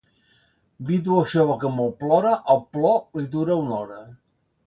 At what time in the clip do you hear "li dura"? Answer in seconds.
3.21-3.61